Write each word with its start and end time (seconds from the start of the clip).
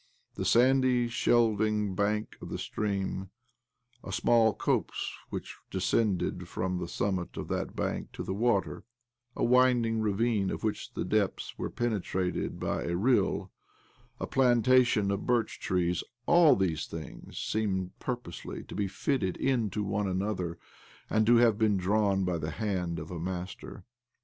The 0.33 0.45
sandy, 0.45 1.07
shelving 1.07 1.93
bank 1.93 2.35
of 2.41 2.49
the 2.49 2.57
stream, 2.57 3.29
a 4.03 4.11
small 4.11 4.51
copse 4.55 5.13
which 5.29 5.55
descended 5.69 6.47
from 6.47 6.79
the 6.79 6.87
summit 6.87 7.37
of 7.37 7.49
that 7.49 7.75
bank 7.75 8.11
to 8.13 8.23
the 8.23 8.33
water, 8.33 8.83
a 9.35 9.43
winding 9.43 9.99
ravine 9.99 10.49
of 10.49 10.63
which 10.63 10.91
the 10.95 11.05
depths 11.05 11.55
were 11.55 11.69
penetrated 11.69 12.59
by 12.59 12.85
a 12.85 12.95
rill, 12.95 13.51
a 14.19 14.25
plan 14.25 14.63
tation 14.63 15.13
of 15.13 15.27
birch 15.27 15.59
trees— 15.59 16.03
all 16.25 16.55
these 16.55 16.87
things 16.87 17.37
seemed 17.39 17.91
purposely 17.99 18.63
to 18.63 18.73
be 18.73 18.87
fitted 18.87 19.37
into 19.37 19.83
one 19.83 20.07
another, 20.07 20.57
and 21.11 21.27
to 21.27 21.35
have 21.35 21.59
been 21.59 21.77
drawn 21.77 22.25
by 22.25 22.39
the 22.39 22.49
hand 22.49 22.97
of 22.97 23.11
a 23.11 23.19
master. 23.19 23.83